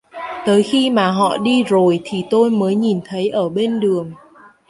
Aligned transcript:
Tới 0.45 0.63
khi 0.63 0.89
mà 0.89 1.11
họ 1.11 1.37
đi 1.37 1.63
rồi 1.63 1.99
thì 2.03 2.25
tôi 2.29 2.51
mới 2.51 2.75
nhìn 2.75 3.01
thấy 3.05 3.29
ở 3.29 3.49
bên 3.49 3.79
đường 3.79 4.11